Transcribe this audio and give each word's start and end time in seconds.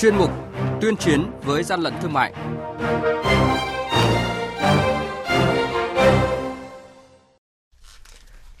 chuyên 0.00 0.16
mục 0.16 0.30
Tuyên 0.80 0.96
chiến 0.96 1.30
với 1.44 1.62
gian 1.62 1.80
lận 1.80 1.94
thương 2.02 2.12
mại. 2.12 2.32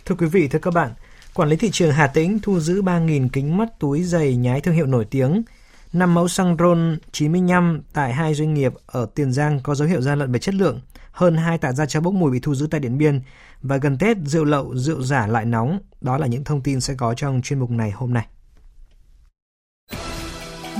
Thưa 0.04 0.14
quý 0.18 0.26
vị, 0.26 0.48
thưa 0.48 0.58
các 0.58 0.74
bạn, 0.74 0.90
Quản 1.34 1.48
lý 1.48 1.56
thị 1.56 1.70
trường 1.72 1.92
Hà 1.92 2.06
Tĩnh 2.06 2.38
thu 2.42 2.60
giữ 2.60 2.82
3.000 2.82 3.28
kính 3.32 3.56
mắt 3.56 3.68
túi 3.78 4.02
giày 4.02 4.36
nhái 4.36 4.60
thương 4.60 4.74
hiệu 4.74 4.86
nổi 4.86 5.04
tiếng. 5.04 5.42
5 5.92 6.14
mẫu 6.14 6.28
xăng 6.28 6.56
RON 6.58 6.98
95 7.12 7.82
tại 7.92 8.12
hai 8.12 8.34
doanh 8.34 8.54
nghiệp 8.54 8.72
ở 8.86 9.06
Tiền 9.14 9.32
Giang 9.32 9.60
có 9.62 9.74
dấu 9.74 9.88
hiệu 9.88 10.00
gian 10.00 10.18
lận 10.18 10.32
về 10.32 10.38
chất 10.38 10.54
lượng. 10.54 10.80
Hơn 11.12 11.36
2 11.36 11.58
tạ 11.58 11.72
da 11.72 11.86
trâu 11.86 12.02
bốc 12.02 12.14
mùi 12.14 12.30
bị 12.30 12.40
thu 12.40 12.54
giữ 12.54 12.66
tại 12.70 12.80
Điện 12.80 12.98
Biên. 12.98 13.20
Và 13.62 13.76
gần 13.76 13.98
Tết, 13.98 14.16
rượu 14.24 14.44
lậu, 14.44 14.76
rượu 14.76 15.02
giả 15.02 15.26
lại 15.26 15.44
nóng. 15.44 15.78
Đó 16.00 16.18
là 16.18 16.26
những 16.26 16.44
thông 16.44 16.60
tin 16.60 16.80
sẽ 16.80 16.94
có 16.94 17.14
trong 17.14 17.40
chuyên 17.42 17.58
mục 17.58 17.70
này 17.70 17.90
hôm 17.90 18.14
nay. 18.14 18.26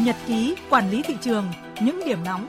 Nhật 0.05 0.17
ký 0.27 0.55
quản 0.71 0.91
lý 0.91 1.03
thị 1.03 1.15
trường, 1.21 1.47
những 1.81 2.01
điểm 2.07 2.19
nóng 2.25 2.49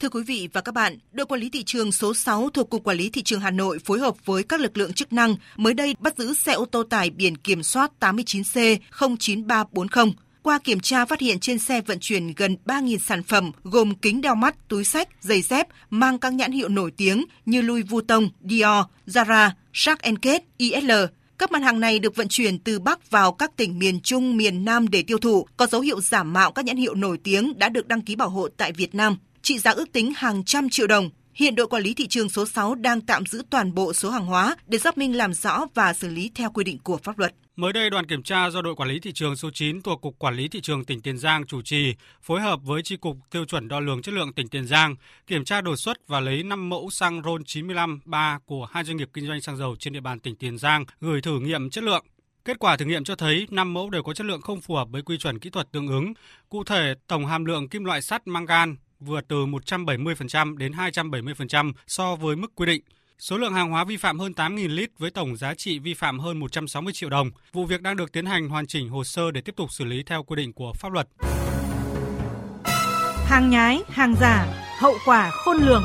Thưa 0.00 0.08
quý 0.08 0.22
vị 0.26 0.48
và 0.52 0.60
các 0.60 0.72
bạn, 0.72 0.98
đội 1.12 1.26
quản 1.26 1.40
lý 1.40 1.50
thị 1.50 1.64
trường 1.64 1.92
số 1.92 2.14
6 2.14 2.50
thuộc 2.50 2.70
Cục 2.70 2.84
Quản 2.84 2.96
lý 2.96 3.10
Thị 3.10 3.22
trường 3.22 3.40
Hà 3.40 3.50
Nội 3.50 3.78
phối 3.78 3.98
hợp 3.98 4.14
với 4.24 4.42
các 4.42 4.60
lực 4.60 4.76
lượng 4.76 4.92
chức 4.92 5.12
năng 5.12 5.34
mới 5.56 5.74
đây 5.74 5.94
bắt 5.98 6.18
giữ 6.18 6.34
xe 6.34 6.52
ô 6.52 6.64
tô 6.64 6.82
tải 6.82 7.10
biển 7.10 7.36
kiểm 7.36 7.62
soát 7.62 7.92
89C09340. 8.00 10.12
Qua 10.42 10.58
kiểm 10.58 10.80
tra 10.80 11.04
phát 11.04 11.20
hiện 11.20 11.40
trên 11.40 11.58
xe 11.58 11.80
vận 11.80 11.98
chuyển 12.00 12.32
gần 12.36 12.56
3.000 12.64 12.98
sản 12.98 13.22
phẩm 13.22 13.50
gồm 13.64 13.94
kính 13.94 14.20
đeo 14.20 14.34
mắt, 14.34 14.68
túi 14.68 14.84
sách, 14.84 15.08
giày 15.20 15.42
dép 15.42 15.68
mang 15.90 16.18
các 16.18 16.34
nhãn 16.34 16.52
hiệu 16.52 16.68
nổi 16.68 16.90
tiếng 16.96 17.24
như 17.46 17.62
Louis 17.62 17.86
Vuitton, 17.88 18.28
Dior, 18.44 18.84
Zara, 19.06 19.50
Shark 19.72 20.00
Kate, 20.22 20.44
ISL, 20.58 20.92
các 21.40 21.52
mặt 21.52 21.62
hàng 21.62 21.80
này 21.80 21.98
được 21.98 22.16
vận 22.16 22.28
chuyển 22.28 22.58
từ 22.58 22.78
Bắc 22.78 23.10
vào 23.10 23.32
các 23.32 23.56
tỉnh 23.56 23.78
miền 23.78 24.00
Trung, 24.00 24.36
miền 24.36 24.64
Nam 24.64 24.88
để 24.88 25.02
tiêu 25.02 25.18
thụ, 25.18 25.46
có 25.56 25.66
dấu 25.66 25.80
hiệu 25.80 26.00
giả 26.00 26.22
mạo 26.22 26.52
các 26.52 26.64
nhãn 26.64 26.76
hiệu 26.76 26.94
nổi 26.94 27.18
tiếng 27.24 27.58
đã 27.58 27.68
được 27.68 27.88
đăng 27.88 28.00
ký 28.00 28.16
bảo 28.16 28.28
hộ 28.28 28.48
tại 28.56 28.72
Việt 28.72 28.94
Nam 28.94 29.16
trị 29.42 29.58
giá 29.58 29.70
ước 29.70 29.92
tính 29.92 30.12
hàng 30.16 30.44
trăm 30.44 30.68
triệu 30.68 30.86
đồng. 30.86 31.10
Hiện 31.34 31.54
đội 31.54 31.66
quản 31.66 31.82
lý 31.82 31.94
thị 31.94 32.06
trường 32.06 32.28
số 32.28 32.46
6 32.46 32.74
đang 32.74 33.00
tạm 33.00 33.26
giữ 33.26 33.42
toàn 33.50 33.74
bộ 33.74 33.92
số 33.92 34.10
hàng 34.10 34.26
hóa 34.26 34.56
để 34.66 34.78
xác 34.78 34.98
minh 34.98 35.16
làm 35.16 35.34
rõ 35.34 35.66
và 35.74 35.92
xử 35.92 36.08
lý 36.08 36.30
theo 36.34 36.50
quy 36.50 36.64
định 36.64 36.78
của 36.78 36.98
pháp 37.02 37.18
luật. 37.18 37.34
Mới 37.60 37.72
đây, 37.72 37.90
đoàn 37.90 38.06
kiểm 38.06 38.22
tra 38.22 38.50
do 38.50 38.62
đội 38.62 38.74
quản 38.74 38.88
lý 38.88 39.00
thị 39.00 39.12
trường 39.12 39.36
số 39.36 39.50
9 39.50 39.82
thuộc 39.82 40.00
Cục 40.00 40.18
Quản 40.18 40.34
lý 40.34 40.48
Thị 40.48 40.60
trường 40.60 40.84
tỉnh 40.84 41.02
Tiền 41.02 41.18
Giang 41.18 41.46
chủ 41.46 41.62
trì, 41.62 41.94
phối 42.22 42.40
hợp 42.40 42.60
với 42.62 42.82
Tri 42.82 42.96
Cục 42.96 43.16
Tiêu 43.30 43.44
chuẩn 43.44 43.68
Đo 43.68 43.80
lường 43.80 44.02
Chất 44.02 44.14
lượng 44.14 44.32
tỉnh 44.32 44.48
Tiền 44.48 44.66
Giang, 44.66 44.96
kiểm 45.26 45.44
tra 45.44 45.60
đột 45.60 45.76
xuất 45.76 46.08
và 46.08 46.20
lấy 46.20 46.42
5 46.42 46.68
mẫu 46.68 46.90
xăng 46.90 47.22
RON 47.22 47.44
95 47.44 48.00
3 48.04 48.38
của 48.46 48.64
hai 48.64 48.84
doanh 48.84 48.96
nghiệp 48.96 49.10
kinh 49.12 49.26
doanh 49.26 49.40
xăng 49.40 49.56
dầu 49.56 49.76
trên 49.78 49.92
địa 49.92 50.00
bàn 50.00 50.20
tỉnh 50.20 50.36
Tiền 50.36 50.58
Giang 50.58 50.84
gửi 51.00 51.20
thử 51.20 51.40
nghiệm 51.40 51.70
chất 51.70 51.84
lượng. 51.84 52.04
Kết 52.44 52.58
quả 52.58 52.76
thử 52.76 52.84
nghiệm 52.84 53.04
cho 53.04 53.16
thấy 53.16 53.46
5 53.50 53.74
mẫu 53.74 53.90
đều 53.90 54.02
có 54.02 54.14
chất 54.14 54.26
lượng 54.26 54.40
không 54.40 54.60
phù 54.60 54.74
hợp 54.74 54.88
với 54.90 55.02
quy 55.02 55.18
chuẩn 55.18 55.38
kỹ 55.38 55.50
thuật 55.50 55.72
tương 55.72 55.88
ứng. 55.88 56.12
Cụ 56.48 56.64
thể, 56.64 56.94
tổng 57.06 57.26
hàm 57.26 57.44
lượng 57.44 57.68
kim 57.68 57.84
loại 57.84 58.02
sắt 58.02 58.26
mangan 58.26 58.76
vượt 59.00 59.24
từ 59.28 59.46
170% 59.46 60.56
đến 60.56 60.72
270% 60.72 61.72
so 61.86 62.16
với 62.16 62.36
mức 62.36 62.52
quy 62.54 62.66
định. 62.66 62.82
Số 63.20 63.38
lượng 63.38 63.54
hàng 63.54 63.70
hóa 63.70 63.84
vi 63.84 63.96
phạm 63.96 64.18
hơn 64.18 64.32
8.000 64.36 64.68
lít 64.68 64.90
với 64.98 65.10
tổng 65.10 65.36
giá 65.36 65.54
trị 65.54 65.78
vi 65.78 65.94
phạm 65.94 66.18
hơn 66.18 66.38
160 66.38 66.92
triệu 66.92 67.10
đồng. 67.10 67.30
Vụ 67.52 67.64
việc 67.64 67.82
đang 67.82 67.96
được 67.96 68.12
tiến 68.12 68.26
hành 68.26 68.48
hoàn 68.48 68.66
chỉnh 68.66 68.88
hồ 68.88 69.04
sơ 69.04 69.30
để 69.30 69.40
tiếp 69.40 69.56
tục 69.56 69.72
xử 69.72 69.84
lý 69.84 70.02
theo 70.02 70.22
quy 70.22 70.36
định 70.36 70.52
của 70.52 70.72
pháp 70.72 70.92
luật. 70.92 71.08
Hàng 73.26 73.50
nhái, 73.50 73.82
hàng 73.88 74.14
giả, 74.20 74.46
hậu 74.78 74.94
quả 75.06 75.30
khôn 75.30 75.56
lường. 75.56 75.82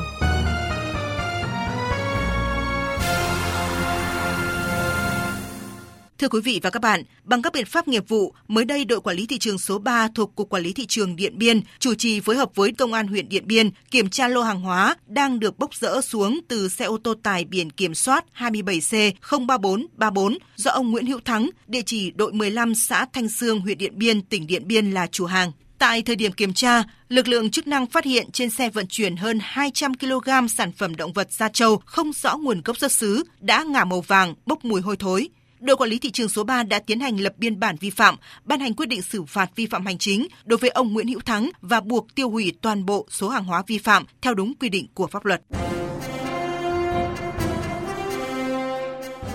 Thưa 6.20 6.28
quý 6.28 6.42
vị 6.42 6.60
và 6.64 6.70
các 6.70 6.82
bạn, 6.82 7.04
bằng 7.24 7.42
các 7.42 7.54
biện 7.54 7.66
pháp 7.66 7.88
nghiệp 7.88 8.04
vụ, 8.08 8.34
mới 8.48 8.66
đây 8.66 8.86
đội 8.86 9.02
quản 9.02 9.18
lý 9.18 9.26
thị 9.26 9.38
trường 9.38 9.58
số 9.58 9.80
3 9.80 10.08
thuộc 10.16 10.36
Cục 10.36 10.50
Quản 10.50 10.64
lý 10.64 10.74
Thị 10.74 10.86
trường 10.86 11.16
Điện 11.16 11.38
Biên 11.38 11.62
chủ 11.80 11.96
trì 11.96 12.20
phối 12.20 12.36
hợp 12.36 12.50
với 12.56 12.72
Công 12.72 12.94
an 12.94 13.08
huyện 13.08 13.30
Điện 13.30 13.48
Biên 13.48 13.70
kiểm 13.92 14.10
tra 14.10 14.28
lô 14.28 14.42
hàng 14.42 14.62
hóa 14.62 14.96
đang 15.08 15.40
được 15.40 15.60
bốc 15.60 15.76
rỡ 15.76 16.02
xuống 16.02 16.40
từ 16.48 16.70
xe 16.70 16.86
ô 16.86 16.98
tô 16.98 17.14
tải 17.24 17.46
biển 17.46 17.70
kiểm 17.70 17.96
soát 17.96 18.26
27C03434 18.38 20.38
do 20.56 20.72
ông 20.72 20.92
Nguyễn 20.92 21.06
Hữu 21.06 21.20
Thắng, 21.26 21.50
địa 21.68 21.82
chỉ 21.86 22.12
đội 22.12 22.34
15 22.34 22.76
xã 22.76 23.06
Thanh 23.14 23.30
Sương, 23.30 23.60
huyện 23.60 23.78
Điện 23.78 23.94
Biên, 23.96 24.22
tỉnh 24.22 24.48
Điện 24.48 24.68
Biên 24.68 24.92
là 24.92 25.08
chủ 25.08 25.26
hàng. 25.26 25.52
Tại 25.78 26.02
thời 26.02 26.16
điểm 26.16 26.32
kiểm 26.32 26.54
tra, 26.54 26.84
lực 27.10 27.28
lượng 27.28 27.52
chức 27.52 27.68
năng 27.68 27.88
phát 27.88 28.06
hiện 28.06 28.32
trên 28.32 28.50
xe 28.50 28.70
vận 28.70 28.88
chuyển 28.88 29.16
hơn 29.16 29.40
200 29.42 29.94
kg 29.94 30.48
sản 30.58 30.72
phẩm 30.72 30.96
động 30.96 31.14
vật 31.14 31.32
da 31.32 31.50
trâu 31.50 31.82
không 31.86 32.14
rõ 32.14 32.38
nguồn 32.38 32.62
gốc 32.66 32.78
xuất 32.78 32.92
xứ, 32.92 33.24
đã 33.40 33.64
ngả 33.64 33.86
màu 33.86 34.02
vàng, 34.02 34.34
bốc 34.46 34.66
mùi 34.66 34.82
hôi 34.82 34.98
thối 34.98 35.30
đội 35.66 35.78
quản 35.78 35.90
lý 35.90 36.00
thị 36.00 36.12
trường 36.12 36.30
số 36.30 36.44
3 36.44 36.64
đã 36.64 36.80
tiến 36.80 37.00
hành 37.00 37.20
lập 37.20 37.34
biên 37.38 37.60
bản 37.60 37.76
vi 37.80 37.90
phạm, 37.90 38.16
ban 38.44 38.60
hành 38.60 38.74
quyết 38.74 38.86
định 38.86 39.02
xử 39.02 39.24
phạt 39.24 39.50
vi 39.56 39.66
phạm 39.66 39.86
hành 39.86 39.98
chính 39.98 40.28
đối 40.44 40.58
với 40.58 40.70
ông 40.70 40.94
Nguyễn 40.94 41.08
Hữu 41.08 41.20
Thắng 41.20 41.50
và 41.62 41.82
buộc 41.82 42.16
tiêu 42.16 42.30
hủy 42.30 42.54
toàn 42.62 42.86
bộ 42.86 43.08
số 43.10 43.30
hàng 43.30 43.44
hóa 43.44 43.64
vi 43.68 43.78
phạm 43.78 44.06
theo 44.22 44.34
đúng 44.34 44.54
quy 44.60 44.70
định 44.70 44.88
của 44.94 45.08
pháp 45.08 45.26
luật. 45.26 45.42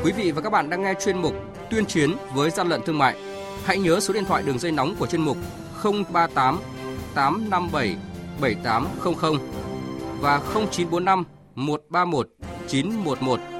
Quý 0.05 0.13
vị 0.13 0.31
và 0.31 0.41
các 0.43 0.51
bạn 0.51 0.71
đang 0.71 0.83
nghe 0.83 0.95
chuyên 1.05 1.19
mục 1.19 1.35
Tuyên 1.71 1.87
chiến 1.87 2.11
với 2.35 2.51
gian 2.51 2.69
lận 2.69 2.81
thương 2.87 2.99
mại. 2.99 3.17
Hãy 3.65 3.79
nhớ 3.79 4.01
số 4.01 4.15
điện 4.15 4.25
thoại 4.25 4.43
đường 4.43 4.59
dây 4.59 4.73
nóng 4.73 4.95
của 4.99 5.07
chuyên 5.07 5.23
mục 5.23 5.37
038 5.85 6.61
857 7.15 7.97
7800 8.41 9.39
và 10.21 10.39
0945 10.39 11.25
131 11.55 12.29
911 12.69 13.60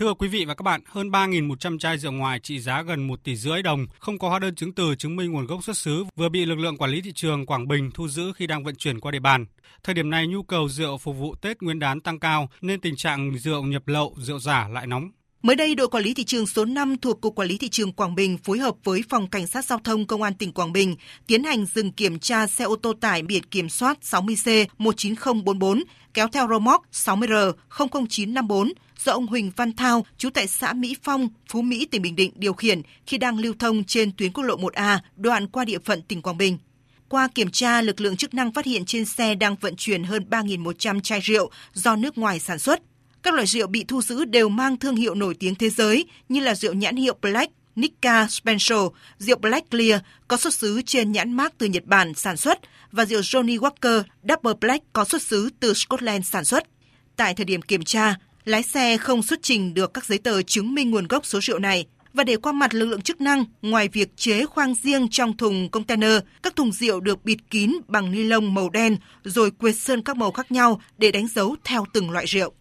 Thưa 0.00 0.14
quý 0.14 0.28
vị 0.28 0.44
và 0.44 0.54
các 0.54 0.62
bạn, 0.62 0.80
hơn 0.86 1.10
3.100 1.10 1.78
chai 1.78 1.98
rượu 1.98 2.12
ngoài 2.12 2.38
trị 2.38 2.60
giá 2.60 2.82
gần 2.82 3.06
1 3.06 3.24
tỷ 3.24 3.36
rưỡi 3.36 3.62
đồng, 3.62 3.86
không 3.98 4.18
có 4.18 4.28
hóa 4.28 4.38
đơn 4.38 4.54
chứng 4.54 4.72
từ 4.72 4.94
chứng 4.94 5.16
minh 5.16 5.32
nguồn 5.32 5.46
gốc 5.46 5.64
xuất 5.64 5.76
xứ 5.76 6.04
vừa 6.16 6.28
bị 6.28 6.44
lực 6.44 6.58
lượng 6.58 6.76
quản 6.76 6.90
lý 6.90 7.00
thị 7.00 7.12
trường 7.12 7.46
Quảng 7.46 7.68
Bình 7.68 7.90
thu 7.94 8.08
giữ 8.08 8.32
khi 8.32 8.46
đang 8.46 8.64
vận 8.64 8.76
chuyển 8.76 9.00
qua 9.00 9.12
địa 9.12 9.18
bàn. 9.18 9.46
Thời 9.82 9.94
điểm 9.94 10.10
này 10.10 10.26
nhu 10.26 10.42
cầu 10.42 10.68
rượu 10.68 10.98
phục 10.98 11.16
vụ 11.16 11.34
Tết 11.34 11.62
Nguyên 11.62 11.78
đán 11.78 12.00
tăng 12.00 12.18
cao 12.18 12.48
nên 12.60 12.80
tình 12.80 12.96
trạng 12.96 13.38
rượu 13.38 13.62
nhập 13.62 13.88
lậu, 13.88 14.14
rượu 14.18 14.38
giả 14.38 14.68
lại 14.68 14.86
nóng. 14.86 15.10
Mới 15.46 15.56
đây, 15.56 15.74
đội 15.74 15.88
quản 15.88 16.04
lý 16.04 16.14
thị 16.14 16.24
trường 16.24 16.46
số 16.46 16.64
5 16.64 16.96
thuộc 16.96 17.20
Cục 17.20 17.34
Quản 17.34 17.48
lý 17.48 17.58
Thị 17.58 17.68
trường 17.68 17.92
Quảng 17.92 18.14
Bình 18.14 18.38
phối 18.38 18.58
hợp 18.58 18.74
với 18.84 19.02
Phòng 19.08 19.30
Cảnh 19.30 19.46
sát 19.46 19.64
Giao 19.64 19.78
thông 19.84 20.06
Công 20.06 20.22
an 20.22 20.34
tỉnh 20.34 20.52
Quảng 20.52 20.72
Bình 20.72 20.96
tiến 21.26 21.44
hành 21.44 21.66
dừng 21.74 21.92
kiểm 21.92 22.18
tra 22.18 22.46
xe 22.46 22.64
ô 22.64 22.76
tô 22.76 22.92
tải 23.00 23.22
biển 23.22 23.42
kiểm 23.42 23.68
soát 23.68 23.98
60C19044 24.02 25.82
kéo 26.14 26.28
theo 26.28 26.48
rơ 26.48 26.58
móc 26.58 26.82
60R00954 26.92 28.72
do 29.04 29.12
ông 29.12 29.26
Huỳnh 29.26 29.50
Văn 29.56 29.72
Thao, 29.72 30.06
chú 30.18 30.30
tại 30.30 30.46
xã 30.46 30.72
Mỹ 30.72 30.96
Phong, 31.02 31.28
Phú 31.48 31.62
Mỹ, 31.62 31.86
tỉnh 31.90 32.02
Bình 32.02 32.16
Định 32.16 32.32
điều 32.34 32.52
khiển 32.52 32.82
khi 33.06 33.18
đang 33.18 33.38
lưu 33.38 33.54
thông 33.58 33.84
trên 33.84 34.12
tuyến 34.16 34.32
quốc 34.32 34.44
lộ 34.44 34.56
1A, 34.56 34.98
đoạn 35.16 35.46
qua 35.46 35.64
địa 35.64 35.78
phận 35.78 36.02
tỉnh 36.02 36.22
Quảng 36.22 36.38
Bình. 36.38 36.58
Qua 37.08 37.28
kiểm 37.34 37.50
tra, 37.50 37.82
lực 37.82 38.00
lượng 38.00 38.16
chức 38.16 38.34
năng 38.34 38.52
phát 38.52 38.64
hiện 38.64 38.84
trên 38.84 39.04
xe 39.04 39.34
đang 39.34 39.56
vận 39.56 39.76
chuyển 39.76 40.04
hơn 40.04 40.26
3.100 40.30 41.00
chai 41.00 41.20
rượu 41.20 41.50
do 41.72 41.96
nước 41.96 42.18
ngoài 42.18 42.40
sản 42.40 42.58
xuất. 42.58 42.80
Các 43.26 43.34
loại 43.34 43.46
rượu 43.46 43.66
bị 43.66 43.84
thu 43.88 44.02
giữ 44.02 44.24
đều 44.24 44.48
mang 44.48 44.76
thương 44.76 44.96
hiệu 44.96 45.14
nổi 45.14 45.34
tiếng 45.34 45.54
thế 45.54 45.70
giới 45.70 46.04
như 46.28 46.40
là 46.40 46.54
rượu 46.54 46.72
nhãn 46.72 46.96
hiệu 46.96 47.16
Black, 47.22 47.52
Nikka, 47.76 48.26
Special, 48.28 48.78
rượu 49.18 49.38
Black 49.38 49.70
Clear 49.70 50.00
có 50.28 50.36
xuất 50.36 50.54
xứ 50.54 50.82
trên 50.86 51.12
nhãn 51.12 51.32
mác 51.32 51.58
từ 51.58 51.66
Nhật 51.66 51.84
Bản 51.84 52.14
sản 52.14 52.36
xuất 52.36 52.58
và 52.92 53.04
rượu 53.04 53.20
Johnny 53.20 53.58
Walker 53.58 54.02
Double 54.28 54.52
Black 54.60 54.92
có 54.92 55.04
xuất 55.04 55.22
xứ 55.22 55.50
từ 55.60 55.74
Scotland 55.74 56.26
sản 56.26 56.44
xuất. 56.44 56.64
Tại 57.16 57.34
thời 57.34 57.44
điểm 57.44 57.62
kiểm 57.62 57.84
tra, 57.84 58.16
lái 58.44 58.62
xe 58.62 58.96
không 58.96 59.22
xuất 59.22 59.42
trình 59.42 59.74
được 59.74 59.94
các 59.94 60.04
giấy 60.04 60.18
tờ 60.18 60.42
chứng 60.42 60.74
minh 60.74 60.90
nguồn 60.90 61.06
gốc 61.06 61.26
số 61.26 61.40
rượu 61.40 61.58
này 61.58 61.86
và 62.12 62.24
để 62.24 62.36
qua 62.36 62.52
mặt 62.52 62.74
lực 62.74 62.86
lượng 62.86 63.02
chức 63.02 63.20
năng, 63.20 63.44
ngoài 63.62 63.88
việc 63.88 64.16
chế 64.16 64.46
khoang 64.46 64.74
riêng 64.74 65.08
trong 65.10 65.36
thùng 65.36 65.68
container, 65.70 66.18
các 66.42 66.56
thùng 66.56 66.72
rượu 66.72 67.00
được 67.00 67.24
bịt 67.24 67.38
kín 67.50 67.72
bằng 67.88 68.12
ni 68.12 68.22
lông 68.22 68.54
màu 68.54 68.70
đen 68.70 68.96
rồi 69.24 69.50
quệt 69.50 69.76
sơn 69.76 70.02
các 70.02 70.16
màu 70.16 70.32
khác 70.32 70.52
nhau 70.52 70.80
để 70.98 71.12
đánh 71.12 71.28
dấu 71.28 71.56
theo 71.64 71.84
từng 71.92 72.10
loại 72.10 72.26
rượu. 72.26 72.52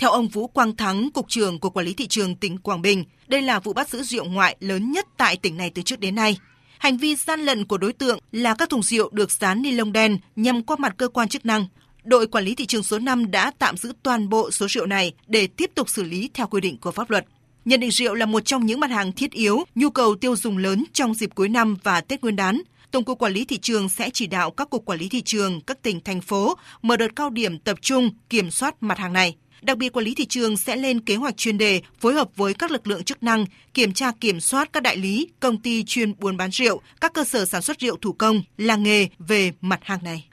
Theo 0.00 0.10
ông 0.10 0.28
Vũ 0.28 0.46
Quang 0.46 0.76
Thắng, 0.76 1.10
Cục 1.10 1.28
trưởng 1.28 1.58
Cục 1.58 1.74
Quản 1.74 1.86
lý 1.86 1.94
Thị 1.94 2.06
trường 2.06 2.36
tỉnh 2.36 2.58
Quảng 2.58 2.82
Bình, 2.82 3.04
đây 3.28 3.42
là 3.42 3.60
vụ 3.60 3.72
bắt 3.72 3.88
giữ 3.88 4.02
rượu 4.02 4.24
ngoại 4.24 4.56
lớn 4.60 4.92
nhất 4.92 5.06
tại 5.16 5.36
tỉnh 5.36 5.56
này 5.56 5.70
từ 5.74 5.82
trước 5.82 6.00
đến 6.00 6.14
nay. 6.14 6.38
Hành 6.78 6.96
vi 6.96 7.16
gian 7.16 7.40
lận 7.40 7.64
của 7.64 7.78
đối 7.78 7.92
tượng 7.92 8.18
là 8.32 8.54
các 8.54 8.68
thùng 8.68 8.82
rượu 8.82 9.10
được 9.12 9.30
dán 9.30 9.62
ni 9.62 9.70
lông 9.70 9.92
đen 9.92 10.18
nhằm 10.36 10.62
qua 10.62 10.76
mặt 10.78 10.94
cơ 10.96 11.08
quan 11.08 11.28
chức 11.28 11.46
năng. 11.46 11.66
Đội 12.04 12.26
quản 12.26 12.44
lý 12.44 12.54
thị 12.54 12.66
trường 12.66 12.82
số 12.82 12.98
5 12.98 13.30
đã 13.30 13.52
tạm 13.58 13.76
giữ 13.76 13.92
toàn 14.02 14.28
bộ 14.28 14.50
số 14.50 14.68
rượu 14.68 14.86
này 14.86 15.12
để 15.26 15.46
tiếp 15.46 15.70
tục 15.74 15.88
xử 15.88 16.02
lý 16.02 16.30
theo 16.34 16.46
quy 16.46 16.60
định 16.60 16.78
của 16.78 16.90
pháp 16.90 17.10
luật. 17.10 17.26
Nhận 17.64 17.80
định 17.80 17.90
rượu 17.90 18.14
là 18.14 18.26
một 18.26 18.40
trong 18.44 18.66
những 18.66 18.80
mặt 18.80 18.90
hàng 18.90 19.12
thiết 19.12 19.30
yếu, 19.30 19.64
nhu 19.74 19.90
cầu 19.90 20.14
tiêu 20.14 20.36
dùng 20.36 20.58
lớn 20.58 20.84
trong 20.92 21.14
dịp 21.14 21.30
cuối 21.34 21.48
năm 21.48 21.76
và 21.82 22.00
Tết 22.00 22.22
Nguyên 22.22 22.36
đán. 22.36 22.62
Tổng 22.90 23.04
cục 23.04 23.18
Quản 23.18 23.32
lý 23.32 23.44
thị 23.44 23.58
trường 23.58 23.88
sẽ 23.88 24.10
chỉ 24.10 24.26
đạo 24.26 24.50
các 24.50 24.70
cục 24.70 24.84
quản 24.84 24.98
lý 24.98 25.08
thị 25.08 25.22
trường 25.22 25.60
các 25.60 25.82
tỉnh 25.82 26.00
thành 26.00 26.20
phố 26.20 26.54
mở 26.82 26.96
đợt 26.96 27.16
cao 27.16 27.30
điểm 27.30 27.58
tập 27.58 27.78
trung 27.82 28.10
kiểm 28.30 28.50
soát 28.50 28.82
mặt 28.82 28.98
hàng 28.98 29.12
này. 29.12 29.36
Đặc 29.62 29.78
biệt 29.78 29.92
quản 29.92 30.04
lý 30.04 30.14
thị 30.14 30.26
trường 30.26 30.56
sẽ 30.56 30.76
lên 30.76 31.00
kế 31.00 31.16
hoạch 31.16 31.36
chuyên 31.36 31.58
đề 31.58 31.80
phối 32.00 32.14
hợp 32.14 32.28
với 32.36 32.54
các 32.54 32.70
lực 32.70 32.86
lượng 32.86 33.04
chức 33.04 33.22
năng 33.22 33.44
kiểm 33.74 33.92
tra 33.92 34.12
kiểm 34.20 34.40
soát 34.40 34.72
các 34.72 34.82
đại 34.82 34.96
lý, 34.96 35.28
công 35.40 35.62
ty 35.62 35.84
chuyên 35.84 36.18
buôn 36.18 36.36
bán 36.36 36.50
rượu, 36.50 36.80
các 37.00 37.12
cơ 37.12 37.24
sở 37.24 37.44
sản 37.44 37.62
xuất 37.62 37.78
rượu 37.78 37.96
thủ 37.96 38.12
công, 38.12 38.42
làng 38.56 38.82
nghề 38.82 39.08
về 39.18 39.52
mặt 39.60 39.80
hàng 39.82 40.04
này. 40.04 40.28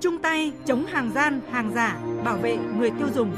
Chung 0.00 0.18
tay 0.22 0.52
chống 0.66 0.86
hàng 0.86 1.12
gian, 1.14 1.40
hàng 1.52 1.72
giả, 1.74 1.98
bảo 2.24 2.36
vệ 2.36 2.56
người 2.78 2.90
tiêu 2.90 3.08
dùng. 3.14 3.32